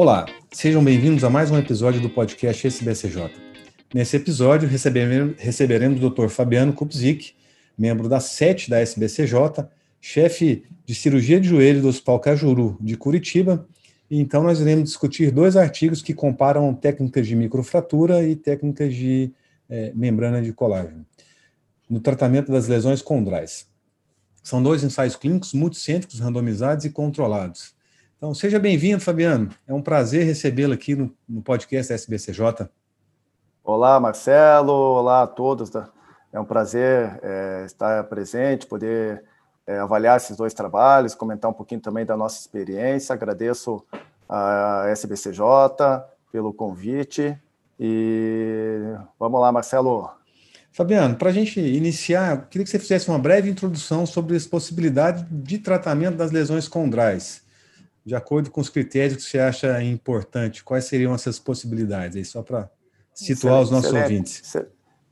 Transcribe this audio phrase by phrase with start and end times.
[0.00, 3.32] Olá, sejam bem-vindos a mais um episódio do podcast SBCJ.
[3.92, 6.28] Nesse episódio, receberemos, o Dr.
[6.28, 7.34] Fabiano Kupzik,
[7.76, 9.66] membro da SET da SBCJ,
[10.00, 13.66] chefe de cirurgia de joelho do Hospital Cajuru de Curitiba.
[14.08, 19.32] E então, nós iremos discutir dois artigos que comparam técnicas de microfratura e técnicas de
[19.68, 21.04] é, membrana de colágeno
[21.90, 23.66] no tratamento das lesões condrais.
[24.44, 27.76] São dois ensaios clínicos multicêntricos, randomizados e controlados.
[28.18, 29.48] Então, seja bem-vindo, Fabiano.
[29.64, 32.68] É um prazer recebê-lo aqui no, no podcast SBCJ.
[33.62, 34.72] Olá, Marcelo.
[34.72, 35.70] Olá a todos.
[36.32, 39.22] É um prazer é, estar presente, poder
[39.64, 43.12] é, avaliar esses dois trabalhos, comentar um pouquinho também da nossa experiência.
[43.12, 43.86] Agradeço
[44.28, 45.44] a SBCJ
[46.32, 47.38] pelo convite.
[47.78, 48.80] E
[49.16, 50.10] vamos lá, Marcelo.
[50.72, 55.24] Fabiano, para a gente iniciar, queria que você fizesse uma breve introdução sobre as possibilidades
[55.30, 57.46] de tratamento das lesões condrais
[58.08, 62.42] de acordo com os critérios que você acha importante, quais seriam essas possibilidades aí, só
[62.42, 62.70] para
[63.12, 64.56] situar excelente, os nossos excelente, ouvintes?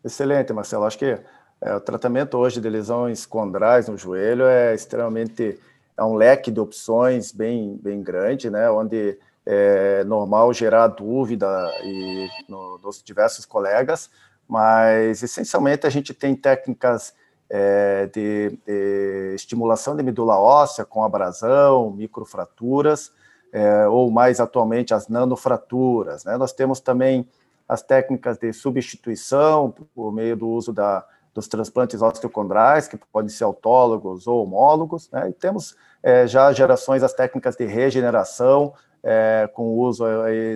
[0.02, 0.84] Excelente, Marcelo.
[0.86, 1.18] Acho que
[1.60, 5.60] é, o tratamento hoje de lesões condrais no joelho é extremamente
[5.94, 8.70] é um leque de opções bem bem grande, né?
[8.70, 11.46] Onde é normal gerar dúvida
[11.84, 14.08] e no, nos diversos colegas,
[14.48, 17.12] mas essencialmente a gente tem técnicas
[17.48, 23.12] é, de, de, estimulação de medula óssea com abrasão, microfraturas,
[23.52, 26.24] é, ou mais atualmente as nanofraturas.
[26.24, 26.36] Né?
[26.36, 27.28] Nós temos também
[27.68, 33.44] as técnicas de substituição por meio do uso da, dos transplantes osteocondrais, que podem ser
[33.44, 35.28] autólogos ou homólogos, né?
[35.28, 38.72] e temos é, já gerações as técnicas de regeneração,
[39.02, 40.04] é, com o uso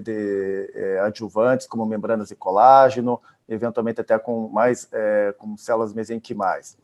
[0.03, 3.21] de é, adjuvantes como membranas de colágeno,
[3.55, 6.77] eventualmente até com mais é, com células mesenquimais.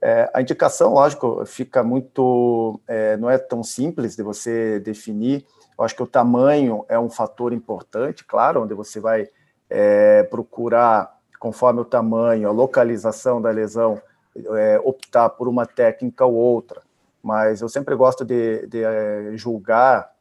[0.00, 5.46] É, a indicação, lógico, fica muito, é, não é tão simples de você definir.
[5.78, 9.28] Eu acho que o tamanho é um fator importante, claro, onde você vai
[9.70, 13.98] é, procurar, conforme o tamanho, a localização da lesão,
[14.36, 16.82] é, optar por uma técnica ou outra.
[17.22, 20.12] Mas eu sempre gosto de, de é, julgar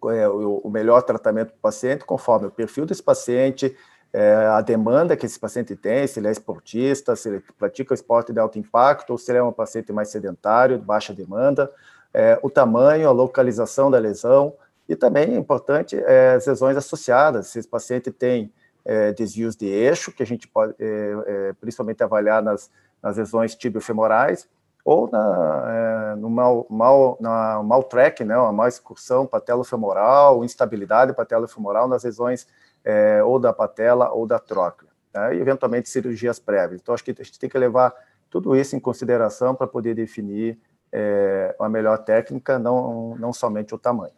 [0.00, 3.76] o melhor tratamento para o paciente conforme o perfil desse paciente,
[4.12, 8.32] é, a demanda que esse paciente tem, se ele é esportista, se ele pratica esporte
[8.32, 11.70] de alto impacto, ou se ele é um paciente mais sedentário, de baixa demanda,
[12.12, 14.52] é, o tamanho, a localização da lesão,
[14.88, 18.52] e também é importante é, as lesões associadas, se esse paciente tem
[18.84, 22.68] é, desvios de eixo, que a gente pode é, é, principalmente avaliar nas,
[23.00, 24.48] nas lesões tibiofemorais,
[24.82, 31.86] ou na, no mal, mal, na mal track, né, uma mal excursão patelofemoral, instabilidade patelofemoral
[31.86, 32.46] nas lesões
[32.84, 35.36] é, ou da patela ou da tróclea, né?
[35.36, 36.80] e eventualmente cirurgias prévias.
[36.80, 37.94] Então, acho que a gente tem que levar
[38.28, 40.58] tudo isso em consideração para poder definir
[40.92, 44.14] é, uma melhor técnica, não, não somente o tamanho.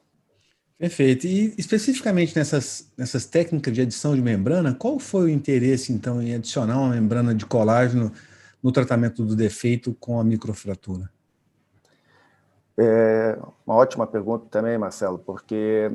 [0.78, 1.26] Perfeito.
[1.26, 6.34] E especificamente nessas, nessas técnicas de adição de membrana, qual foi o interesse, então, em
[6.34, 8.12] adicionar uma membrana de colágeno
[8.62, 11.08] no tratamento do defeito com a microfratura?
[12.76, 15.92] É uma ótima pergunta também, Marcelo, porque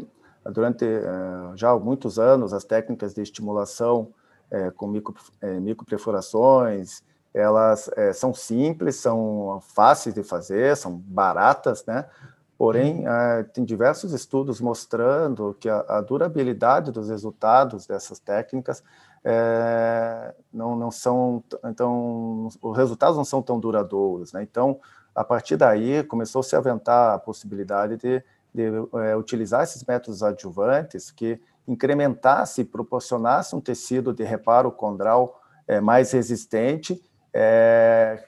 [0.51, 4.09] durante eh, já muitos anos, as técnicas de estimulação
[4.49, 7.01] eh, com micro, eh, microperfurações,
[7.33, 12.05] elas são simples, são fáceis de fazer, são baratas, né?
[12.57, 13.03] Porém,
[13.53, 18.81] tem diversos estudos mostrando que a, durabilidade dos resultados dessas técnicas
[19.23, 24.41] é, não, não são, então, os resultados não são tão duradouros, né?
[24.41, 24.79] Então,
[25.13, 28.23] a partir daí, começou -se a aventar a possibilidade de
[28.57, 28.63] de
[29.05, 36.11] é, utilizar esses métodos adjuvantes que incrementasse, proporcionasse um tecido de reparo condral é, mais
[36.11, 36.99] resistente,
[37.31, 38.23] é,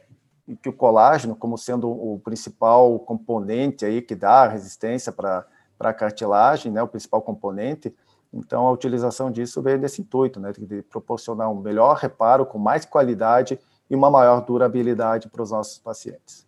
[0.47, 5.45] e que o colágeno, como sendo o principal componente aí que dá resistência para
[5.79, 7.95] a cartilagem, né, o principal componente,
[8.31, 12.85] então a utilização disso veio nesse intuito, né, de proporcionar um melhor reparo com mais
[12.85, 13.59] qualidade
[13.89, 16.45] e uma maior durabilidade para os nossos pacientes.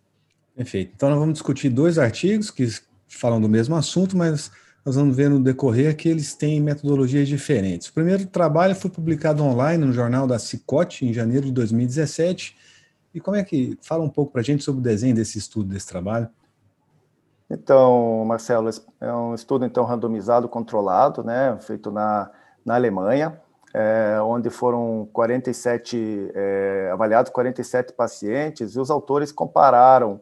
[0.54, 0.92] Perfeito.
[0.94, 2.68] Então nós vamos discutir dois artigos que
[3.16, 4.50] falam do mesmo assunto, mas
[4.84, 7.88] nós vamos ver no decorrer que eles têm metodologias diferentes.
[7.88, 12.56] O primeiro trabalho foi publicado online no jornal da Cicote, em janeiro de 2017.
[13.14, 13.78] E como é que.
[13.80, 16.28] Fala um pouco para a gente sobre o desenho desse estudo, desse trabalho.
[17.48, 22.30] Então, Marcelo, é um estudo então randomizado, controlado, né, feito na,
[22.64, 23.38] na Alemanha,
[23.74, 30.18] é, onde foram 47, é, avaliados 47 pacientes, e os autores compararam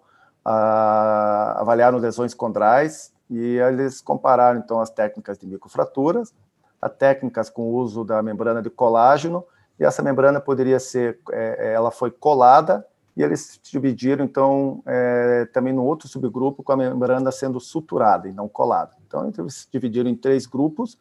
[0.51, 6.35] a, avaliaram lesões condrais e eles compararam então as técnicas de microfraturas,
[6.83, 9.45] as técnicas com o uso da membrana de colágeno
[9.79, 12.85] e essa membrana poderia ser, é, é, ela foi colada
[13.17, 18.33] e eles dividiram então é, também no outro subgrupo com a membrana sendo suturada e
[18.33, 18.97] não colada.
[19.07, 20.99] Então, eles dividiram em três grupos,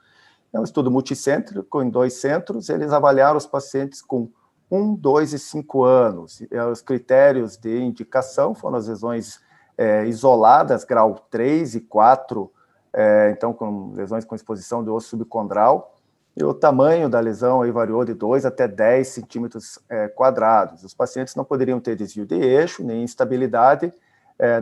[0.54, 4.30] é um estudo multicêntrico em dois centros, eles avaliaram os pacientes com
[4.72, 6.42] 1, 2 e 5 anos.
[6.42, 9.40] E os critérios de indicação foram as lesões
[9.80, 12.52] é, isoladas, grau 3 e 4,
[12.92, 15.96] é, então com lesões com exposição do osso subcondral,
[16.36, 20.84] e o tamanho da lesão aí variou de 2 até 10 centímetros é, quadrados.
[20.84, 23.94] Os pacientes não poderiam ter desvio de eixo, nem instabilidade,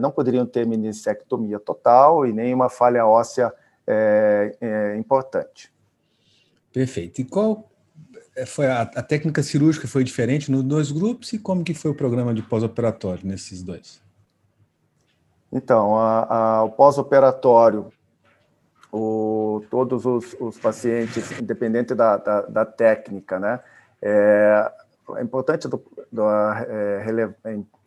[0.01, 3.53] não poderiam ter meniscectomia total e nem uma falha óssea
[4.97, 5.71] importante.
[6.73, 7.21] Perfeito.
[7.21, 7.69] E qual
[8.45, 11.95] foi a, a, técnica cirúrgica foi diferente nos dois grupos e como que foi o
[11.95, 14.01] programa de pós-operatório nesses dois?
[15.51, 17.91] Então, a, a, o pós-operatório
[19.69, 23.59] todos os, os, pacientes, independente da, da, da técnica, né?
[24.01, 24.71] É,
[25.17, 27.05] é importante do, do, é,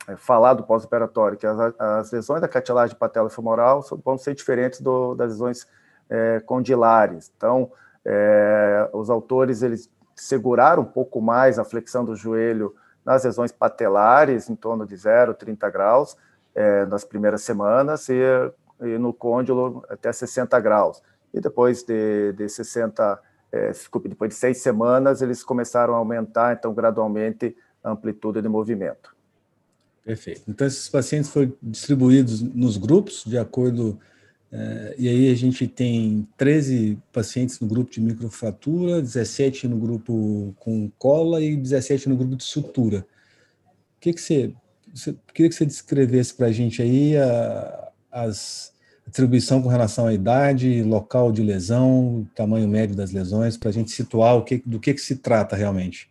[0.09, 5.15] é, falar do pós-operatório, que as, as, lesões da cartilagem patelofemoral vão ser diferentes do,
[5.15, 5.67] das lesões
[6.09, 7.33] é, condilares.
[7.37, 7.71] Então,
[8.05, 12.75] é, os autores eles seguraram um pouco mais a flexão do joelho
[13.05, 16.17] nas lesões patelares, em torno de 0, 30 graus,
[16.55, 18.23] é, nas primeiras semanas, e
[18.83, 21.03] e no côndilo até 60 graus.
[21.33, 23.21] E depois de, de 60,
[23.53, 28.49] é, desculpe, depois de seis semanas, eles começaram a aumentar, então, gradualmente, a amplitude de
[28.49, 29.15] movimento.
[30.05, 30.43] Perfeito.
[30.49, 33.99] Então, esses pacientes foram distribuídos nos grupos, de acordo.
[34.53, 40.55] É, e aí a gente tem 13 pacientes no grupo de microfratura, 17 no grupo
[40.59, 43.07] com cola e 17 no grupo de sutura.
[43.97, 44.53] O que, que você,
[44.93, 48.73] você queria que você descrevesse para a gente aí a, as
[49.07, 53.91] atribuição com relação à idade, local de lesão, tamanho médio das lesões, para a gente
[53.91, 56.09] situar o que, do que, que se trata realmente.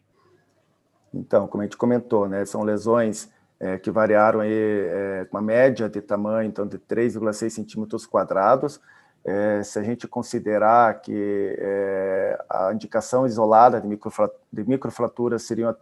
[1.13, 5.89] Então, como a gente comentou, né, são lesões é, que variaram aí, é, uma média
[5.89, 8.79] de tamanho então, de 3,6 centímetros quadrados.
[9.23, 15.75] É, se a gente considerar que é, a indicação isolada de, microfratura, de microfraturas seriam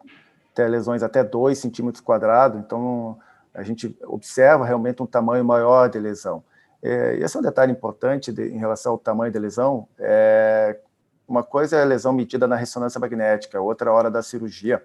[0.51, 3.19] até lesões até 2 centímetros quadrados, então
[3.53, 6.43] a gente observa realmente um tamanho maior de lesão.
[6.81, 9.87] É, esse é um detalhe importante de, em relação ao tamanho da lesão.
[9.99, 10.79] É,
[11.27, 14.83] uma coisa é a lesão medida na ressonância magnética, outra hora da cirurgia.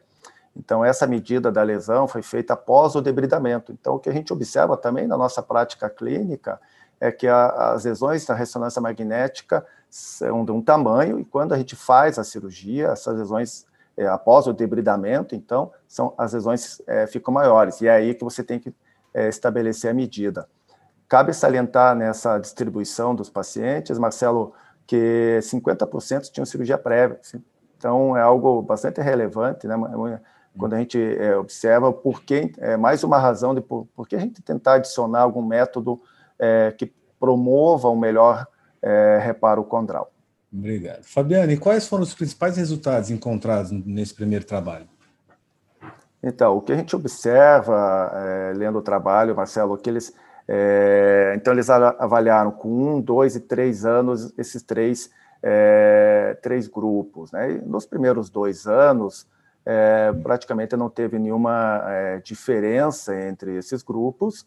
[0.56, 3.72] Então, essa medida da lesão foi feita após o debridamento.
[3.72, 6.60] Então, o que a gente observa também na nossa prática clínica
[7.00, 11.58] é que a, as lesões da ressonância magnética são de um tamanho, e quando a
[11.58, 13.66] gente faz a cirurgia, essas lesões,
[13.96, 17.81] é, após o debridamento, então, são, as lesões é, ficam maiores.
[17.81, 18.75] E é aí que você tem que
[19.12, 20.49] é, estabelecer a medida.
[21.08, 24.54] Cabe salientar nessa distribuição dos pacientes, Marcelo,
[24.87, 27.20] que 50% tinham cirurgia prévia.
[27.76, 29.75] Então, é algo bastante relevante, né?
[30.56, 34.16] Quando a gente é, observa por que, é mais uma razão de por, por que
[34.16, 36.00] a gente tentar adicionar algum método
[36.38, 38.46] é, que promova um melhor
[38.82, 40.12] é, reparo condral.
[40.52, 41.02] Obrigado.
[41.04, 44.87] Fabiane, quais foram os principais resultados encontrados nesse primeiro trabalho?
[46.22, 50.12] Então, o que a gente observa, é, lendo o trabalho, Marcelo, que eles
[50.49, 55.10] é, então, eles avaliaram com um, dois e três anos esses três,
[55.43, 57.32] é, três grupos.
[57.32, 57.52] Né?
[57.52, 59.26] E nos primeiros dois anos,
[59.64, 64.47] é, praticamente não teve nenhuma é, diferença entre esses grupos.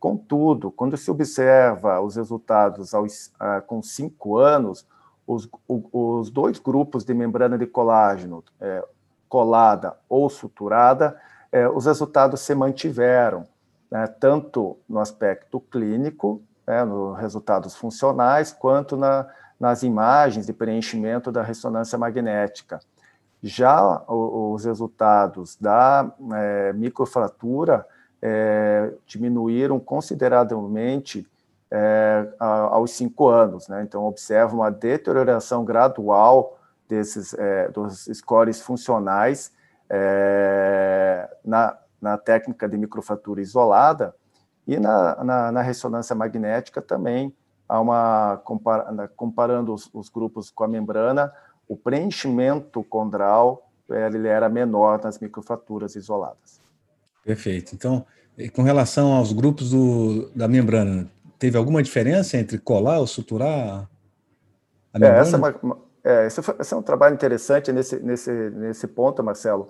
[0.00, 4.86] Contudo, quando se observa os resultados aos, a, com cinco anos,
[5.26, 8.84] os, o, os, dois grupos de membrana de colágeno, é,
[9.28, 11.18] colada ou suturada,
[11.50, 13.46] é, os resultados se mantiveram
[13.90, 19.26] né, tanto no aspecto clínico, né, nos resultados funcionais, quanto na,
[19.58, 22.80] nas imagens de preenchimento da ressonância magnética.
[23.46, 27.86] Já os resultados da é, microfratura
[28.22, 31.28] é, diminuíram consideravelmente
[31.70, 33.82] é, aos cinco anos, né?
[33.82, 36.58] Então, observa uma deterioração gradual
[36.88, 39.52] desses é, dos scores funcionais
[39.90, 44.14] é, na, na técnica de microfatura isolada
[44.66, 47.34] e na, na, na ressonância magnética também
[47.68, 48.40] há uma
[49.16, 51.32] comparando os, os, grupos com a membrana,
[51.68, 56.60] o preenchimento condral ele era menor nas microfaturas isoladas.
[57.24, 57.74] Perfeito.
[57.74, 58.04] Então,
[58.54, 63.88] com relação aos grupos do, da membrana, teve alguma diferença entre colar ou suturar
[64.92, 65.18] a membrana?
[65.18, 68.86] É, essa é, uma, é, esse, foi, esse é um trabalho interessante nesse, nesse, nesse
[68.86, 69.68] ponto, Marcelo,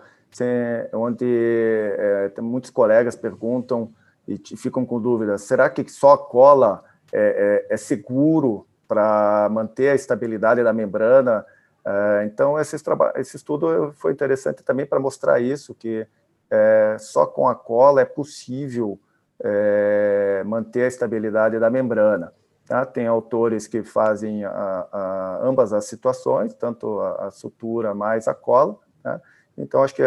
[0.92, 3.92] onde é, muitos colegas perguntam
[4.26, 6.82] e ficam com dúvidas: será que só cola
[7.12, 11.44] é, é, é seguro para manter a estabilidade da membrana?
[11.86, 12.76] É, então, esse,
[13.16, 16.06] esse estudo foi interessante também para mostrar isso, que
[16.50, 18.98] é, só com a cola é possível
[19.42, 22.32] é, manter a estabilidade da membrana.
[22.66, 22.86] Tá?
[22.86, 28.34] Tem autores que fazem a, a, ambas as situações, tanto a, a sutura mais a
[28.34, 28.78] cola.
[29.02, 29.20] Tá?
[29.56, 30.02] Então, acho que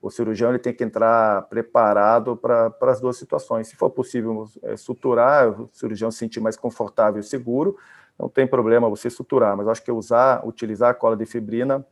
[0.00, 3.68] o cirurgião ele tem que entrar preparado para as duas situações.
[3.68, 7.78] Se for possível é, suturar, o cirurgião se sentir mais confortável e seguro,
[8.18, 11.84] não tem problema você suturar, mas acho que usar, utilizar a cola de fibrina,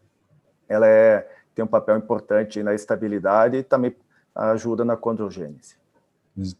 [0.68, 3.94] ela é, tem um papel importante na estabilidade e também
[4.34, 5.76] ajuda na condrogênese.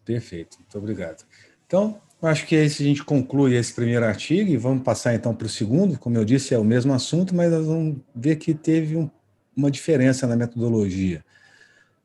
[0.05, 1.25] Perfeito, muito obrigado.
[1.67, 5.47] Então, acho que esse a gente conclui esse primeiro artigo e vamos passar então para
[5.47, 5.99] o segundo.
[5.99, 9.09] Como eu disse, é o mesmo assunto, mas nós vamos ver que teve um,
[9.57, 11.25] uma diferença na metodologia.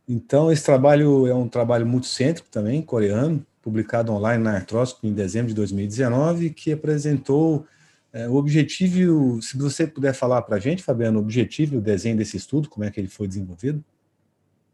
[0.07, 5.47] Então, esse trabalho é um trabalho multicêntrico também, coreano, publicado online na Arthroscopy em dezembro
[5.47, 7.65] de 2019, que apresentou
[8.13, 11.81] é, o objetivo, se você puder falar para a gente, Fabiano, o objetivo e o
[11.81, 13.83] desenho desse estudo, como é que ele foi desenvolvido?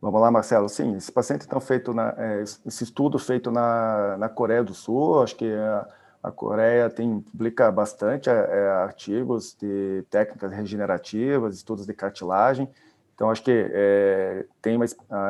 [0.01, 0.67] Vamos lá, Marcelo.
[0.67, 5.23] Sim, esse paciente então feito na, é, esse estudo feito na, na Coreia do Sul,
[5.23, 5.87] acho que a,
[6.21, 12.67] a Coreia tem publica bastante é, é, artigos de técnicas regenerativas, estudos de cartilagem.
[13.15, 14.85] Então acho que é, tem uma,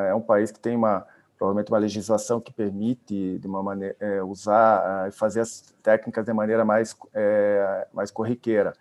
[0.08, 1.06] é um país que tem uma
[1.42, 6.32] provavelmente uma legislação que permite de uma maneira é, usar e fazer as técnicas de
[6.32, 8.74] maneira mais é, mais corriqueira.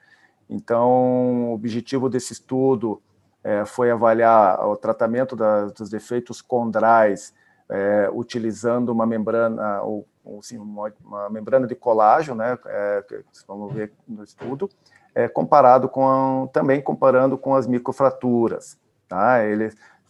[0.46, 3.00] Então o objetivo desse estudo
[3.42, 7.32] é, foi avaliar o tratamento da, dos defeitos condrais
[7.66, 10.06] é, utilizando uma membrana, ou,
[10.52, 13.02] uma, uma, membrana de colágeno, né, é,
[13.48, 14.68] vamos ver no estudo,
[15.14, 18.78] é, comparado com também comparando com as microfraturas.
[19.08, 19.38] Tá?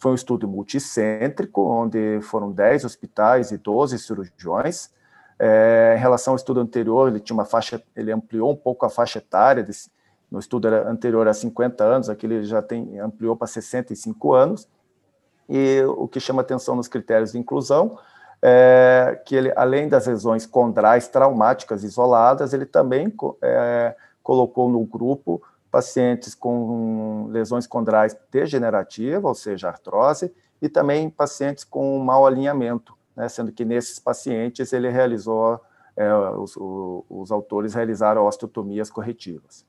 [0.01, 4.91] Foi um estudo multicêntrico, onde foram 10 hospitais e 12 cirurgiões.
[5.39, 8.91] É, em relação ao estudo anterior, ele tinha uma faixa, ele ampliou um pouco a
[8.91, 9.91] faixa etária desse,
[10.31, 14.67] no estudo anterior a 50 anos, aqui ele já tem, ampliou para 65 anos,
[15.49, 17.99] e o que chama atenção nos critérios de inclusão
[18.43, 25.43] é que ele, além das lesões condrais traumáticas isoladas, ele também é, colocou no grupo
[25.71, 33.29] pacientes com lesões condrais degenerativas, ou seja, artrose, e também pacientes com mau alinhamento, né,
[33.29, 35.61] sendo que nesses pacientes ele realizou,
[35.97, 36.55] é, os,
[37.09, 39.65] os autores realizaram osteotomias corretivas.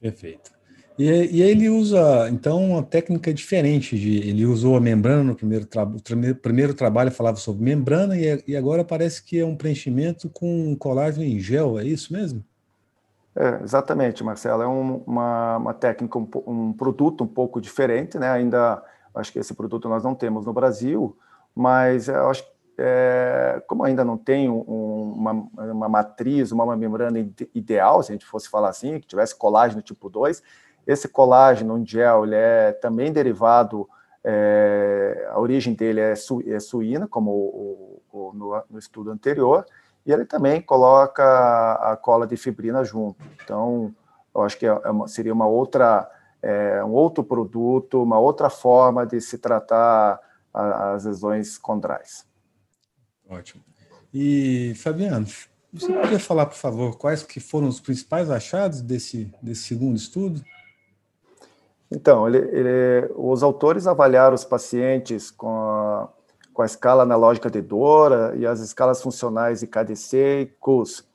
[0.00, 0.50] Perfeito.
[0.98, 3.98] E, e ele usa, então, uma técnica diferente.
[3.98, 5.98] De, ele usou a membrana no primeiro, trabalho.
[5.98, 10.76] o primeiro trabalho, falava sobre membrana, e, e agora parece que é um preenchimento com
[10.76, 12.44] colágeno em gel, é isso mesmo?
[13.34, 14.62] É, exatamente, Marcelo.
[14.62, 18.30] É um, uma, uma técnica, um, um, produto um pouco diferente, né?
[18.30, 18.82] Ainda
[19.14, 21.16] acho que esse produto nós não temos no Brasil,
[21.54, 27.18] mas eu acho que é, como ainda não tem um, uma, uma, matriz, uma membrana
[27.54, 30.42] ideal, se a gente fosse falar assim, que tivesse colágeno tipo 2,
[30.86, 33.88] esse colágeno em gel ele é também derivado,
[34.24, 39.66] é, a origem dele é, su, é suína, como o, o, no, no, estudo anterior,
[40.04, 41.22] e ele também coloca
[41.74, 43.22] a cola de fibrina junto.
[43.42, 43.94] Então,
[44.34, 46.10] eu acho que é, é uma, seria uma outra,
[46.42, 50.20] é, um outro produto, uma outra forma de se tratar
[50.52, 52.26] a, as lesões condrais.
[53.28, 53.62] Ótimo.
[54.12, 55.26] E, Fabiano,
[55.72, 60.44] você poderia falar, por favor, quais que foram os principais achados desse, desse segundo estudo?
[61.90, 65.50] Então, ele, ele, os autores avaliaram os pacientes com
[66.52, 71.06] com a escala analógica de Dora e as escalas funcionais de KDC e CUS.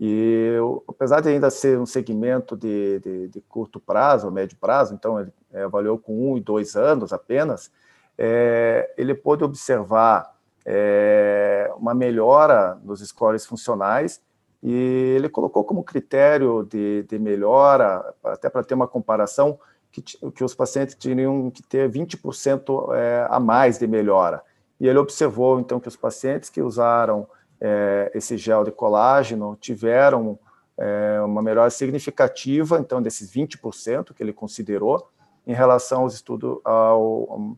[0.00, 0.56] E
[0.88, 5.32] apesar de ainda ser um segmento de, de, de curto prazo, médio prazo, então ele
[5.52, 7.70] é, avaliou com um e dois anos apenas,
[8.18, 10.34] é, ele pôde observar
[10.64, 14.20] é, uma melhora nos scores funcionais
[14.62, 19.58] e ele colocou como critério de, de melhora, até para ter uma comparação,
[19.92, 24.42] que, que os pacientes teriam que ter 20% é, a mais de melhora.
[24.80, 27.26] E ele observou, então, que os pacientes que usaram
[27.60, 30.38] é, esse gel de colágeno tiveram
[30.76, 35.08] é, uma melhora significativa, então, desses 20% que ele considerou,
[35.46, 37.56] em relação aos estudos ao,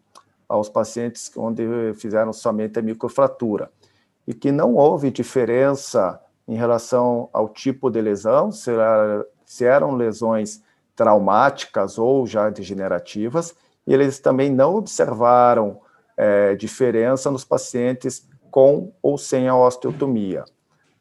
[0.49, 3.71] aos pacientes onde fizeram somente a microfratura,
[4.27, 9.97] e que não houve diferença em relação ao tipo de lesão, se, era, se eram
[9.97, 10.63] lesões
[10.95, 13.55] traumáticas ou já degenerativas,
[13.87, 15.81] e eles também não observaram
[16.17, 20.45] é, diferença nos pacientes com ou sem a osteotomia.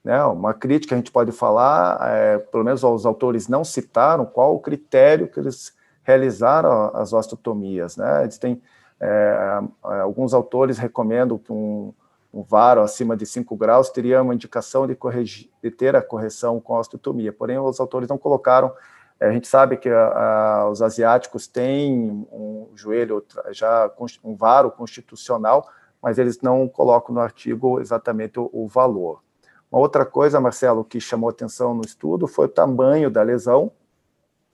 [0.03, 0.23] Né?
[0.25, 4.59] Uma crítica a gente pode falar, é, pelo menos os autores não citaram qual o
[4.59, 7.97] critério que eles realizaram as osteotomias.
[7.97, 8.23] Né?
[8.23, 8.61] Eles têm
[8.99, 11.93] é, é, alguns autores recomendam que um,
[12.33, 16.59] um varo acima de 5 graus teria uma indicação de, corrigir, de ter a correção
[16.59, 18.71] com a osteotomia, porém os autores não colocaram.
[19.19, 23.91] É, a gente sabe que a, a, os asiáticos têm um joelho já
[24.23, 25.69] um varo constitucional,
[26.01, 29.23] mas eles não colocam no artigo exatamente o, o valor.
[29.71, 33.71] Uma outra coisa, Marcelo, que chamou atenção no estudo foi o tamanho da lesão.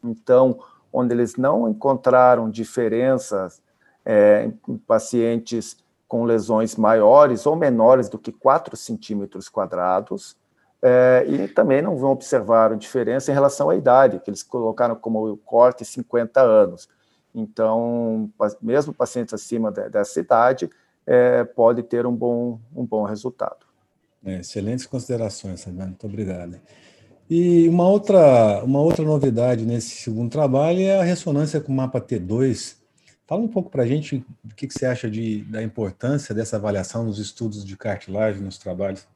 [0.04, 0.60] Então,
[0.92, 3.62] onde eles não encontraram diferenças
[4.06, 5.78] é, em pacientes
[6.08, 10.36] com lesões maiores ou menores do que 4 centímetros quadrados,
[10.82, 15.38] é, e também não vão observar diferença em relação à idade, que eles colocaram como
[15.38, 16.90] corte 50 anos.
[17.34, 18.30] Então,
[18.62, 20.70] mesmo pacientes acima dessa idade,
[21.06, 23.66] é, pode ter um bom, um bom resultado.
[24.24, 25.90] É, excelentes considerações, Fabiano.
[25.90, 26.60] Muito obrigado.
[27.30, 32.76] E uma outra, uma outra novidade nesse segundo trabalho é a ressonância com mapa T2.
[33.26, 36.58] Fala um pouco para a gente o que, que você acha de, da importância dessa
[36.58, 39.08] avaliação nos estudos de cartilagem, nos trabalhos.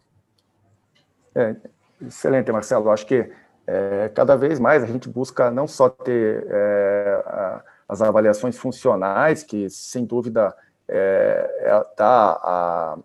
[1.36, 1.56] É,
[2.02, 2.90] excelente, Marcelo.
[2.90, 3.30] Acho que
[3.68, 9.44] é, cada vez mais a gente busca não só ter é, a, as avaliações funcionais,
[9.44, 10.56] que sem dúvida
[10.88, 12.98] está é, é a,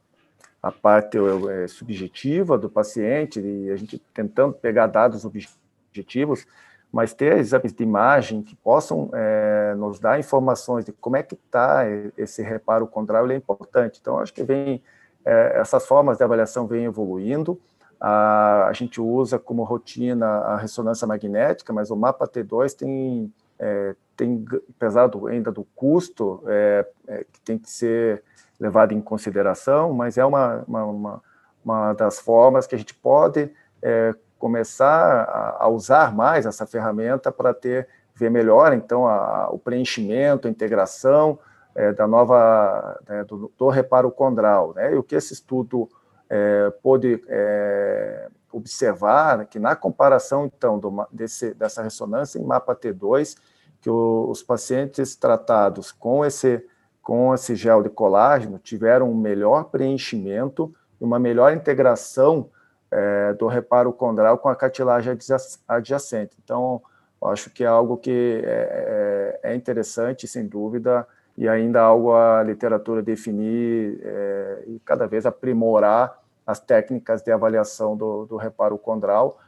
[0.62, 6.46] a parte é, subjetiva do paciente e a gente tentando pegar dados objetivos,
[6.92, 11.34] mas ter exames de imagem que possam é, nos dar informações de como é que
[11.34, 11.84] está
[12.16, 13.99] esse reparo condral é importante.
[14.00, 14.82] Então, acho que vem
[15.25, 17.60] é, essas formas de avaliação vêm evoluindo.
[18.00, 23.95] A, a, gente usa como rotina a ressonância magnética, mas o mapa T2 tem é,
[24.16, 24.45] tem
[24.78, 28.23] pesado ainda do custo é, é, que tem que ser
[28.59, 31.23] levado em consideração, mas é uma, uma,
[31.64, 33.50] uma das formas que a gente pode
[33.83, 39.59] é, começar a, a, usar mais essa ferramenta para ter ver melhor então a, o
[39.59, 41.38] preenchimento, a integração
[41.75, 44.92] é, da nova né, do, do, reparo condral, né?
[44.92, 45.88] E o que esse estudo
[46.30, 53.37] é, pôde é, observar que na comparação então do, desse, dessa ressonância em mapa T2
[53.80, 56.64] que o, os pacientes tratados com esse,
[57.02, 62.49] com esse gel de colágeno tiveram um melhor preenchimento e uma melhor integração
[62.90, 65.16] é, do reparo condral com a cartilagem
[65.66, 66.37] adjacente.
[66.42, 66.82] Então,
[67.25, 72.43] acho que é algo que é, é, é interessante, sem dúvida, e ainda algo a
[72.43, 76.20] literatura definir é, e cada vez aprimorar
[76.50, 79.39] as técnicas de avaliação do, do reparo condral,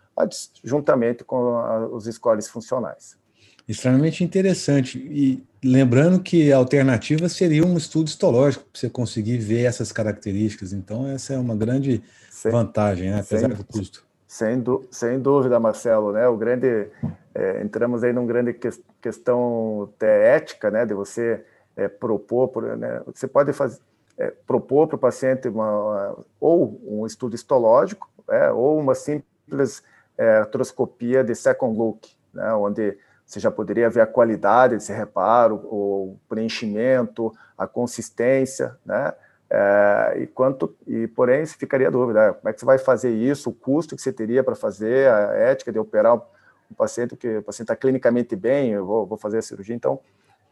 [0.62, 3.20] juntamente com a, os scores funcionais
[3.68, 4.98] extremamente interessante.
[4.98, 10.72] E lembrando que a alternativa seria um estudo histológico, para você conseguir ver essas características.
[10.72, 13.20] Então, essa é uma grande sem, vantagem, né?
[13.20, 14.04] apesar sem, do custo.
[14.26, 16.12] Sem, sem dúvida, Marcelo.
[16.12, 16.26] Né?
[16.26, 16.88] O grande,
[17.34, 18.68] é, entramos aí numa grande que,
[19.00, 20.84] questão ética, né?
[20.84, 21.44] de você
[21.76, 23.00] é, propor, por, né?
[23.06, 23.80] você pode fazer,
[24.18, 29.82] é, propor para o paciente uma, ou um estudo histológico, é, ou uma simples
[30.16, 32.52] é, artroscopia de second look, né?
[32.54, 39.14] onde você já poderia ver a qualidade desse reparo, o preenchimento, a consistência, né?
[39.54, 42.32] É, e quanto e porém se ficaria a dúvida, né?
[42.32, 45.34] como é que você vai fazer isso, o custo que você teria para fazer, a
[45.34, 49.36] ética de operar um paciente que o paciente está clinicamente bem, eu vou, vou, fazer
[49.36, 50.00] a cirurgia, então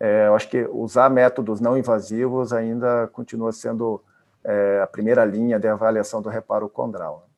[0.01, 4.03] é, eu acho que usar métodos não invasivos ainda continua sendo
[4.43, 7.29] é, a primeira linha de avaliação do reparo condral.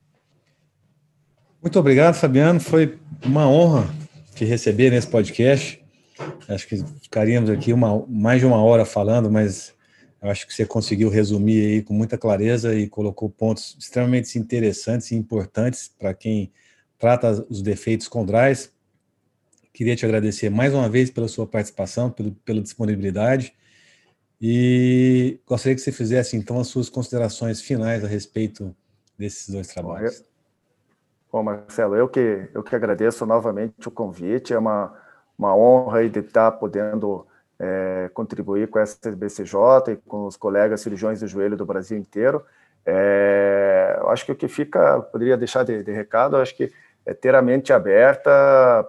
[1.61, 2.61] Muito obrigado, Fabiano.
[2.61, 3.85] Foi uma honra
[4.35, 5.85] te receber nesse podcast.
[6.49, 9.75] Acho que ficaríamos aqui uma, mais de uma hora falando, mas
[10.21, 15.17] acho que você conseguiu resumir aí com muita clareza e colocou pontos extremamente interessantes e
[15.17, 16.53] importantes para quem
[16.97, 18.72] trata os defeitos condrais.
[19.73, 23.55] Queria te agradecer mais uma vez pela sua participação, pelo, pela disponibilidade
[24.45, 28.75] e gostaria que você fizesse então as suas considerações finais a respeito
[29.17, 30.25] desses dois trabalhos.
[31.31, 34.93] Bom, Marcelo, eu que, eu que agradeço novamente o convite, é uma,
[35.39, 37.25] uma honra de estar podendo
[37.59, 42.45] é, contribuir com essa BCJ e com os colegas cirurgiões do joelho do Brasil inteiro.
[42.85, 46.73] É, eu acho que o que fica, poderia deixar de, de recado, acho que
[47.05, 48.31] é ter a mente aberta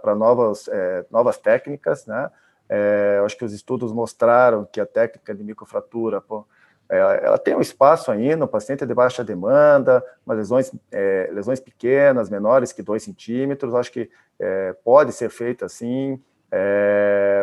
[0.02, 2.30] para novas, é, novas técnicas, né?
[2.70, 6.46] É, acho que os estudos mostraram que a técnica de microfratura, pô,
[6.90, 11.30] é, ela tem um espaço ainda, o paciente é de baixa demanda, mas lesões, é,
[11.32, 16.22] lesões pequenas, menores que 2 centímetros, acho que é, pode ser feito assim,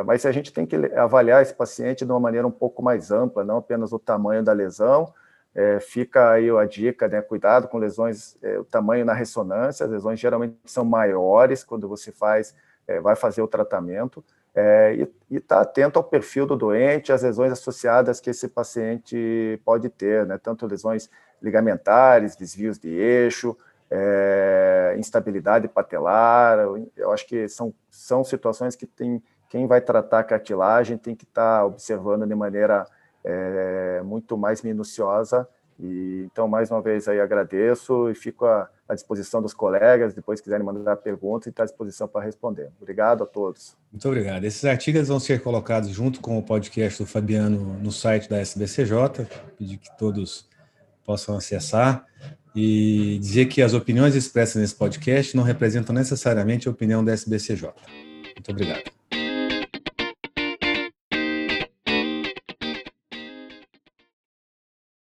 [0.06, 3.42] mas a gente tem que avaliar esse paciente de uma maneira um pouco mais ampla,
[3.42, 5.12] não apenas o tamanho da lesão,
[5.54, 9.90] é, fica aí a dica, né, cuidado com lesões, é, o tamanho na ressonância, as
[9.90, 12.54] lesões geralmente são maiores quando você faz,
[13.02, 17.52] vai fazer o tratamento, é, e estar tá atento ao perfil do doente, às lesões
[17.52, 20.38] associadas que esse paciente pode ter, né?
[20.38, 21.08] tanto lesões
[21.40, 23.56] ligamentares, desvios de eixo,
[23.90, 26.58] é, instabilidade patelar.
[26.96, 31.24] Eu acho que são, são situações que tem, quem vai tratar a cartilagem tem que
[31.24, 32.86] estar tá observando de maneira
[33.24, 35.46] é, muito mais minuciosa.
[35.78, 40.40] E, então, mais uma vez, aí agradeço e fico à, à disposição dos colegas, depois
[40.40, 42.70] quiserem mandar perguntas, e à disposição para responder.
[42.80, 43.76] Obrigado a todos.
[43.90, 44.44] Muito obrigado.
[44.44, 49.26] Esses artigos vão ser colocados junto com o podcast do Fabiano no site da SBCJ,
[49.56, 50.48] pedir que todos
[51.04, 52.04] possam acessar
[52.54, 57.70] e dizer que as opiniões expressas nesse podcast não representam necessariamente a opinião da SBCJ.
[58.36, 58.89] Muito obrigado.